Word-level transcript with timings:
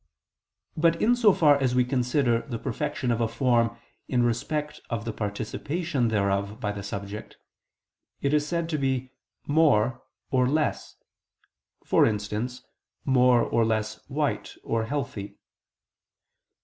But 0.75 0.99
in 0.99 1.15
so 1.15 1.31
far 1.31 1.61
as 1.61 1.75
we 1.75 1.85
consider 1.85 2.41
the 2.41 2.57
perfection 2.57 3.11
of 3.11 3.21
a 3.21 3.27
form 3.27 3.77
in 4.07 4.23
respect 4.23 4.81
of 4.89 5.05
the 5.05 5.13
participation 5.13 6.07
thereof 6.07 6.59
by 6.59 6.71
the 6.71 6.81
subject, 6.81 7.37
it 8.19 8.33
is 8.33 8.47
said 8.47 8.67
to 8.69 8.79
be 8.79 9.11
"more" 9.45 10.01
or 10.31 10.47
"less": 10.49 10.95
for 11.85 12.03
instance 12.07 12.63
more 13.05 13.43
or 13.43 13.63
less 13.63 13.97
white 14.09 14.55
or 14.63 14.85
healthy. 14.85 15.37